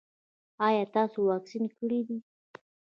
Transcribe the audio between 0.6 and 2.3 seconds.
ایا تاسو واکسین کړی دی؟